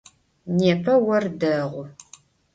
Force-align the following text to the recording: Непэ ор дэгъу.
Непэ 0.57 0.93
ор 1.11 1.23
дэгъу. 1.39 1.83